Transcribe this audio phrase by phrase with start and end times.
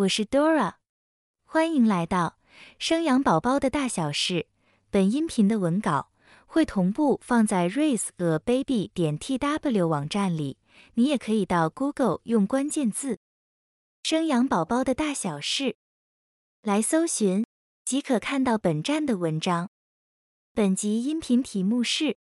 [0.00, 0.76] 我是 Dora，
[1.44, 2.38] 欢迎来到
[2.78, 4.46] 生养宝宝的大小事。
[4.88, 6.10] 本音频的文稿
[6.46, 10.56] 会同步放在 raiseababy 点 tw 网站里，
[10.94, 13.18] 你也可以到 Google 用关键字
[14.02, 15.76] “生养宝宝的大小事”
[16.62, 17.44] 来搜寻，
[17.84, 19.68] 即可看到本站的文章。
[20.54, 22.16] 本集音频题目是。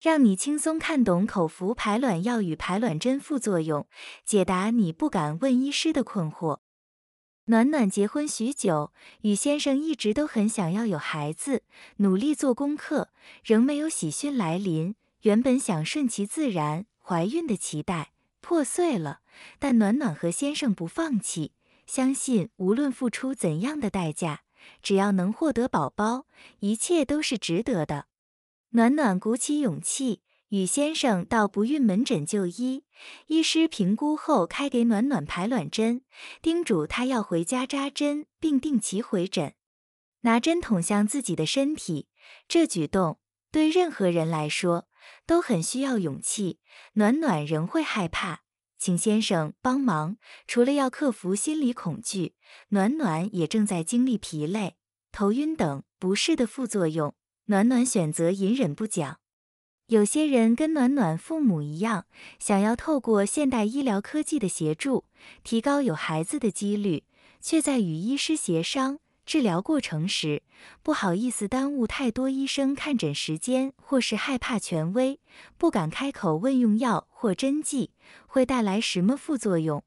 [0.00, 3.86] 让你轻松看懂口服排卵药与排卵针副作用，
[4.24, 6.60] 解答你不敢问医师的困惑。
[7.50, 11.62] 暖暖结婚许久，与先生一直都很想要有孩子，
[11.96, 13.08] 努力做功课，
[13.42, 14.94] 仍没有喜讯来临。
[15.22, 18.12] 原本想顺其自然怀孕的期待
[18.42, 19.20] 破碎了，
[19.58, 21.52] 但暖暖和先生不放弃，
[21.86, 24.42] 相信无论付出怎样的代价，
[24.82, 26.26] 只要能获得宝宝，
[26.58, 28.08] 一切都是值得的。
[28.72, 32.84] 暖暖鼓起勇气，与先生到不孕门诊就医。
[33.26, 36.02] 医师评估后，开给暖暖排卵针，
[36.42, 39.54] 叮嘱她要回家扎针，并定期回诊。
[40.22, 42.08] 拿针捅向自己的身体，
[42.48, 43.20] 这举动
[43.52, 44.88] 对任何人来说
[45.26, 46.58] 都很需要勇气。
[46.94, 48.40] 暖暖仍会害怕，
[48.78, 50.16] 请先生帮忙。
[50.46, 52.34] 除了要克服心理恐惧，
[52.70, 54.76] 暖暖也正在经历疲累、
[55.12, 57.14] 头晕等不适的副作用。
[57.44, 59.20] 暖暖选择隐忍不讲。
[59.88, 62.04] 有些人跟暖暖父母一样，
[62.38, 65.04] 想要透过现代医疗科技的协助，
[65.42, 67.04] 提高有孩子的几率，
[67.40, 70.42] 却在与医师协商治疗过程时，
[70.82, 75.20] 不好意思耽误太多医生看诊时间，或是害怕权威，
[75.56, 77.92] 不敢开口问用药或针剂
[78.26, 79.82] 会带来什么副作用。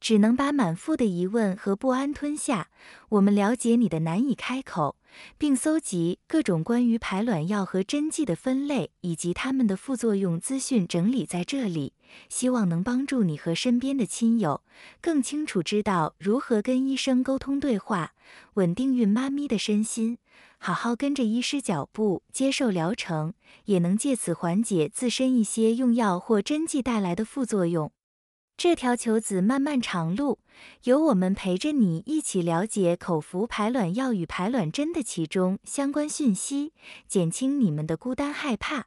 [0.00, 2.68] 只能把满腹的疑问和不安吞下。
[3.10, 4.96] 我们了解你的难以开口，
[5.36, 11.92] 并搜集各种关于排卵药和针剂的分类以及它们的副作用资讯，整理在这里，
[12.28, 14.62] 希望能帮助你和身边的亲友
[15.00, 18.14] 更清楚知道如何跟医生沟通对话，
[18.54, 20.18] 稳定孕妈咪的身心，
[20.58, 23.34] 好好跟着医师脚步接受疗程，
[23.66, 27.92] 也能借此缓解自身一些用药或针剂带来的副作用。
[28.62, 30.38] 这条求子漫漫长路，
[30.84, 36.74] 有我们陪着你一起了解口服排卵药与排卵针的其中相关讯息，
[37.08, 38.84] 减轻你们的孤单害怕。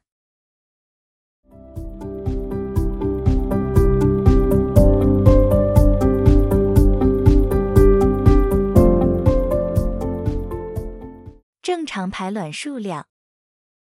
[11.60, 13.08] 正常排卵数量。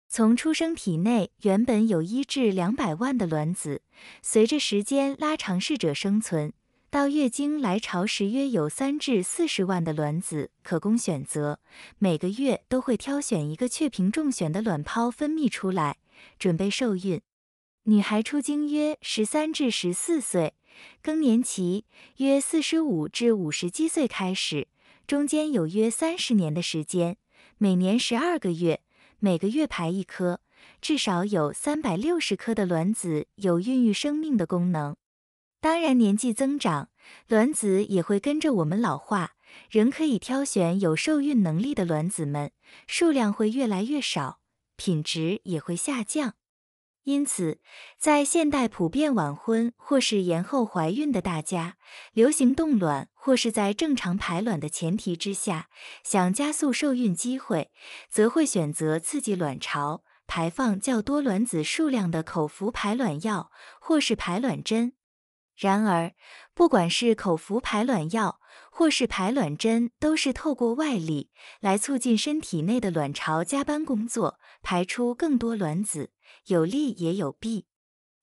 [0.09, 3.81] 从出生体内原本有一至两百万的卵子，
[4.21, 6.53] 随着时间拉长，适者生存，
[6.89, 11.59] 到月经来潮时约有三至四十万的卵子可供选择。
[11.99, 15.97] 每个月都会挑选一个确评中选的卵泡分泌出来，
[16.39, 17.21] 准备受孕。
[17.83, 20.53] 女孩出经约十三至十四岁，
[21.01, 21.85] 更年期
[22.17, 24.69] 约四十五至五十七岁开始，
[25.05, 27.17] 中间有约三十年的时间，
[27.57, 28.79] 每年十二个月。
[29.19, 30.41] 每个月排一颗，
[30.79, 34.95] 至少有三百六十颗的卵子有孕育生命的功能。
[35.59, 36.89] 当然，年纪增长，
[37.27, 39.31] 卵子也会跟着我们老化，
[39.71, 42.51] 仍可以挑选有受孕能力的卵子们，
[42.85, 44.39] 数量会越来越少，
[44.75, 46.35] 品质也会下降。
[47.07, 47.61] 因此，
[47.97, 51.77] 在现代普遍晚婚或是延后怀孕的大家，
[52.11, 55.69] 流行冻卵或是在正常排卵的前提之下，
[56.03, 57.71] 想加速受孕机会，
[58.09, 64.91] 则会选择刺激卵巢、排放较多卵子数量的口服排卵药或是排卵针。
[65.57, 66.13] 然而，
[66.53, 68.39] 不管是口服排卵药
[68.71, 76.11] 或是排卵针，都是透过外力来促进身体内的卵巢加班工作，排出更多卵子。
[76.45, 77.65] 有利也有弊，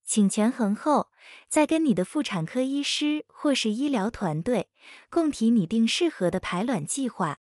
[0.04, 1.08] 请权衡后
[1.48, 4.70] 再跟你的妇产科医师或是医疗团队
[5.10, 7.38] 共提拟定适合的排卵计划。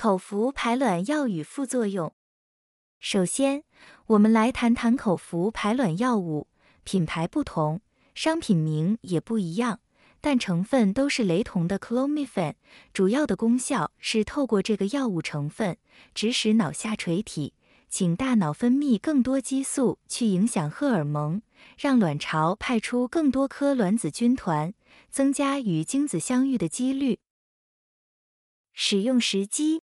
[0.00, 2.14] 口服排卵药与副作用。
[3.00, 3.64] 首先，
[4.06, 6.46] 我们来谈谈口服排卵药物，
[6.84, 7.80] 品牌不同。
[8.14, 9.80] 商品名也不一样，
[10.20, 12.54] 但成分都是雷同的 clomiphene，
[12.92, 15.76] 主要的功效是透过这个药物成分，
[16.14, 17.54] 指使脑下垂体，
[17.88, 21.42] 请大脑分泌更多激素，去影响荷尔蒙，
[21.76, 24.72] 让卵巢派出更多颗卵子军团，
[25.10, 27.18] 增加与精子相遇的几率。
[28.72, 29.82] 使用时机。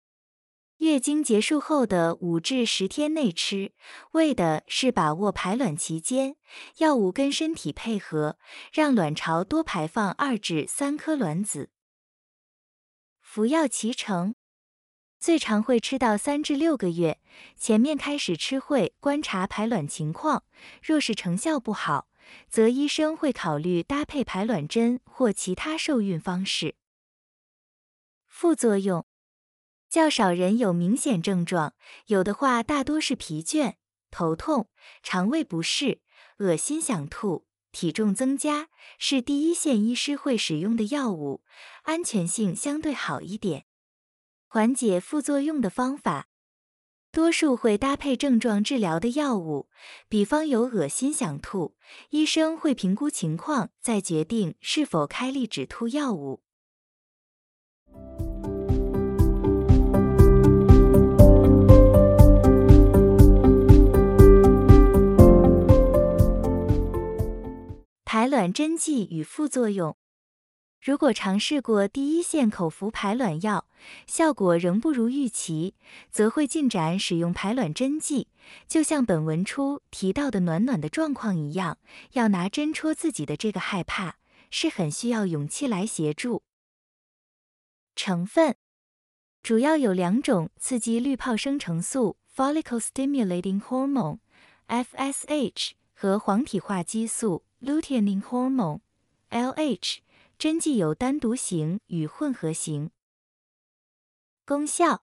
[0.82, 3.72] 月经结束后的五至十天内吃，
[4.14, 6.34] 为的是把握排卵期间，
[6.78, 8.36] 药物跟身体配合，
[8.72, 11.70] 让卵巢多排放二至三颗卵子。
[13.20, 14.34] 服药脐橙，
[15.20, 17.20] 最长会吃到三至六个月。
[17.56, 20.42] 前面开始吃会观察排卵情况，
[20.82, 22.08] 若是成效不好，
[22.48, 26.74] 则医生会考虑搭配排卵针或其他受孕方式。
[28.26, 29.06] 副作用
[29.92, 31.74] 较少人有明显症状，
[32.06, 33.74] 有的话大多是疲倦、
[34.10, 34.70] 头痛、
[35.02, 36.00] 肠胃不适、
[36.38, 41.42] 恶心想吐、体重增加，是第一线医师会使用的药物，
[41.82, 43.66] 安全性相对好一点。
[44.48, 46.28] 缓解副作用的方法，
[47.12, 49.68] 多数会搭配症状治疗的药物，
[50.08, 51.76] 比方有恶心想吐，
[52.08, 56.42] 医生会评估情况再决定是否开立止吐药物。
[68.14, 69.96] 排卵针剂与副作用。
[70.82, 73.66] 如果尝试过第一线口服排卵药，
[74.06, 75.76] 效果仍不如预期，
[76.10, 78.28] 则会进展使用排卵针剂。
[78.68, 81.78] 就像本文初提到的暖暖的状况一样，
[82.10, 84.16] 要拿针戳自己的这个害怕，
[84.50, 86.42] 是很需要勇气来协助。
[87.96, 88.56] 成分
[89.42, 99.98] 主要有两种：刺激滤泡生成素 （Follicle Stimulating Hormone，FSH） 和黄体化激素 luteining Hormone，LH）。
[100.38, 102.90] 针剂有单独型与混合型，
[104.44, 105.04] 功效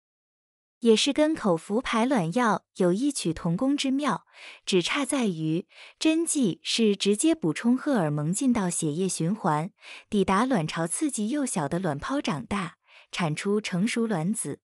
[0.81, 4.27] 也是跟口服排卵药有异曲同工之妙，
[4.63, 5.65] 只差在于
[5.97, 9.71] 针剂是直接补充荷尔蒙进到血液循环，
[10.07, 12.77] 抵达卵巢，刺激幼小的卵泡长大，
[13.11, 14.59] 产出成熟卵子。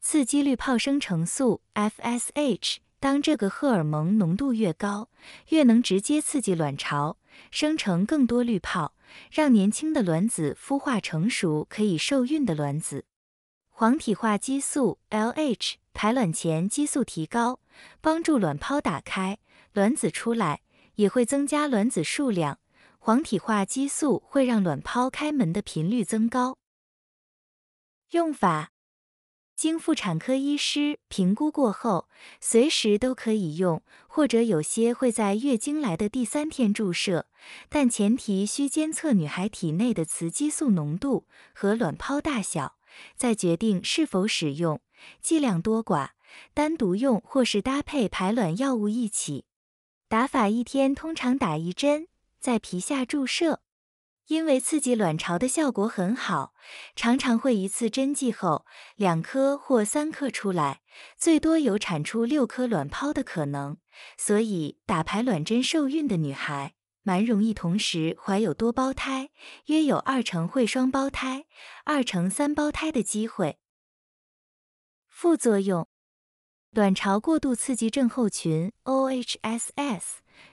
[0.00, 5.10] 刺激滤泡生成素 FSH，当这个荷尔蒙浓度越高，
[5.48, 7.17] 越能直接刺激卵巢，
[7.50, 8.94] 生成更多滤泡。
[9.30, 13.06] 让年轻的卵子孵化成熟可以受孕的卵子。
[13.68, 17.60] 黄体化激素 LH 排卵前激素提高，
[18.00, 19.38] 帮助卵泡打开，
[19.72, 20.60] 卵子出来，
[20.96, 22.58] 也会增加卵子数量。
[22.98, 26.58] 黄体化激素会让卵泡开门的频率增高。
[28.10, 28.72] 用法。
[29.58, 32.08] 经妇产科医师评估过后，
[32.40, 37.26] 随时都可以用，或者有些会在月经来的第三天注射，
[37.68, 42.76] 但前提需监测女孩体内的雌激素浓度和卵泡大小，
[43.16, 44.80] 再决定是否使用，
[45.20, 46.10] 剂量多寡，
[46.54, 49.46] 单独用或是搭配排卵药物一起。
[50.06, 52.06] 打法一天通常打一针，
[52.38, 53.62] 在皮下注射。
[54.28, 56.54] 因为刺激卵巢的效果很好，
[56.94, 60.82] 常常会一次针剂后两颗或三颗出来，
[61.16, 63.78] 最多有产出六颗卵泡的可能。
[64.18, 69.30] 所以打排卵针受孕的女孩蛮容易同时怀有多胞胎，
[69.66, 71.46] 约有二成会双胞胎，
[71.84, 73.58] 二成三胞胎的机会。
[75.08, 75.88] 副作用：
[76.70, 80.02] 卵巢过度刺激症候群 （OHSS）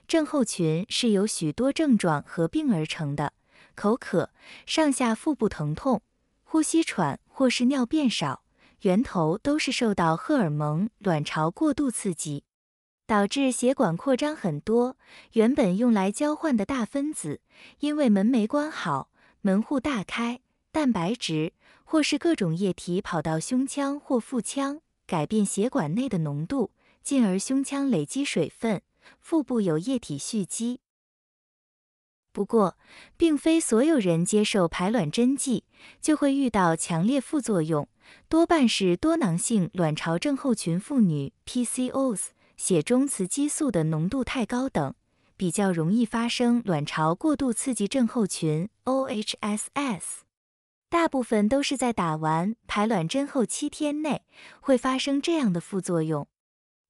[0.07, 3.33] 症候群是由许多症状合并而成的。
[3.75, 4.31] 口渴、
[4.65, 6.01] 上下腹部疼痛、
[6.43, 8.43] 呼吸喘或是尿变少，
[8.81, 12.43] 源头都是受到荷尔蒙卵巢过度刺激，
[13.05, 14.97] 导致血管扩张很多，
[15.33, 17.41] 原本用来交换的大分子，
[17.79, 19.09] 因为门没关好，
[19.41, 20.41] 门户大开，
[20.71, 21.53] 蛋白质
[21.83, 26.71] 或是各种液体跑到胸腔或腹腔，改变血管内的浓度，
[27.03, 28.81] 进而胸腔累积水分，
[29.19, 30.79] 腹部有液体蓄积。
[32.35, 32.77] 不过，
[33.15, 35.63] 并非所有人接受排卵针剂
[36.01, 37.87] 就会遇到强烈副作用，
[38.27, 44.93] 多半是多囊性卵巢症候群妇女 （PCOS） 血中雌激素的浓度太高等，
[45.37, 50.01] 比较容易发生卵巢过度刺激症候群 （OHSS）。
[50.89, 54.23] 大部分都是在打完排卵针后七天内
[54.59, 56.27] 会发生这样的副作用。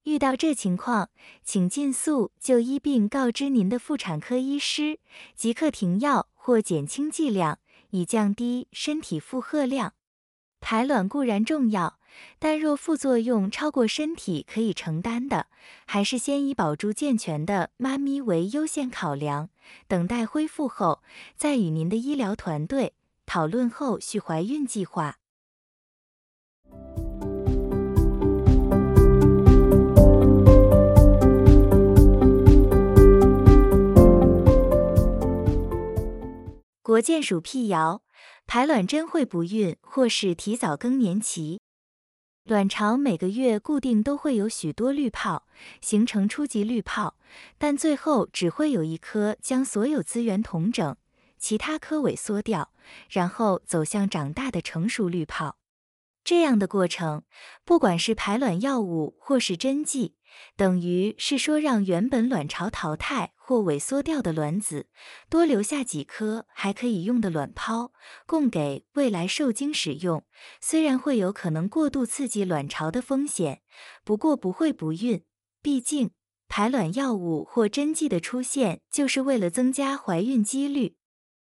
[0.06, 1.10] 遇到这情况，
[1.42, 5.00] 请尽速就医并告知您的妇产科医师，
[5.34, 7.58] 即刻停药或减轻剂量，
[7.90, 9.94] 以降低身体负荷量。
[10.60, 11.98] 排卵固然重要，
[12.38, 15.48] 但若副作用超过身体可以承担的，
[15.86, 19.50] 还是先以保住健全的妈咪为优先考量。
[19.88, 21.02] 等待恢复后，
[21.36, 22.94] 再与您的医疗团队
[23.26, 25.18] 讨论后续怀孕计划。
[36.86, 38.04] 国健署辟谣，
[38.46, 41.60] 排卵针会不孕或是提早更年期。
[42.44, 45.48] 卵巢每个月固定都会有许多滤泡，
[45.80, 47.16] 形成初级滤泡，
[47.58, 50.96] 但最后只会有一颗将所有资源统整，
[51.36, 52.72] 其他颗萎缩掉，
[53.10, 55.56] 然后走向长大的成熟滤泡。
[56.22, 57.24] 这样的过程，
[57.64, 60.14] 不管是排卵药物或是针剂，
[60.56, 64.88] 等于是说让原本卵巢淘汰或萎缩掉的卵子，
[65.30, 67.92] 多留下几颗还可以用的卵泡，
[68.26, 70.24] 供给未来受精使用。
[70.60, 73.62] 虽然会有可能过度刺激卵巢的风险，
[74.04, 75.22] 不过不会不孕。
[75.62, 76.10] 毕竟，
[76.48, 80.96] 排卵药物或针剂的出现就是为了增加怀孕几率。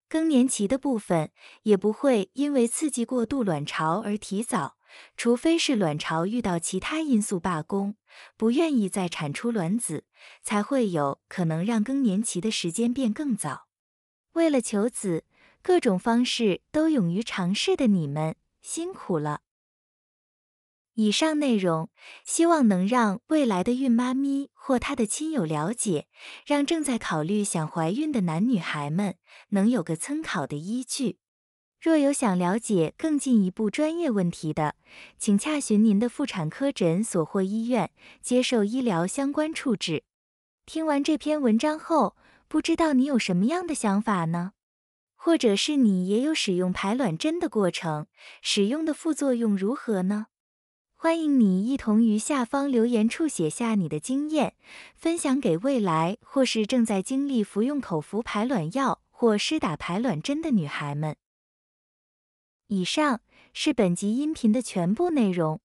[0.07, 1.31] 更年期的部分
[1.62, 4.76] 也不会因为刺激过度卵巢而提早，
[5.17, 7.97] 除非是卵巢遇到其他因素罢工，
[8.37, 10.05] 不愿意再产出卵子，
[10.43, 13.67] 才会有可能让更年期的时间变更早。
[14.33, 15.25] 为了求子，
[15.62, 19.41] 各种方式都勇于尝试的你们，辛苦了。
[20.95, 21.91] 以上内容
[22.25, 26.09] 希望能让未来的孕妈咪或她的亲友了解，
[26.47, 29.17] 让正在考虑想怀孕的男女孩们
[29.50, 31.19] 能有个参考的依据。
[31.87, 34.75] 若有想了解更进一步专业问题的，
[35.19, 40.02] 请洽询您的妇产科诊所或医院，接受医疗相关处置。
[40.66, 42.16] 听完这篇文章后，
[42.49, 44.55] 不知道你有什么样的想法呢？
[45.14, 48.09] 或者是你也有使用排卵针的过程，
[48.43, 50.26] 使用的副作用如何呢？
[50.97, 54.55] 欢迎你一同于下方留言处写下你的经验，
[54.97, 61.14] 分享给未来或是正在经历服用口服排卵药或施打排卵针的女孩们。
[62.69, 63.21] 以上
[63.53, 65.61] 是本集音频的全部内容。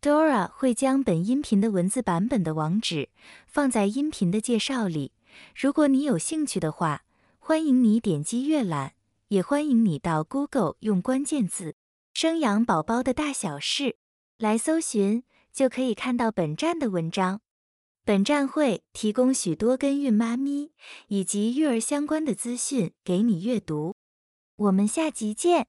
[0.00, 3.08] Dora 会将本音频的文字版本的网址
[3.46, 5.12] 放在音频的介绍里，
[5.54, 7.04] 如果你有兴趣的话，
[7.38, 8.94] 欢迎你点击阅览，
[9.28, 11.76] 也欢迎你到 Google 用关键字。
[12.12, 13.96] 生养宝宝的大小事，
[14.38, 17.40] 来搜寻就可以看到本站的文章。
[18.04, 20.72] 本站会提供许多跟孕妈咪
[21.08, 23.94] 以及育儿相关的资讯给你阅读。
[24.56, 25.66] 我们下集见。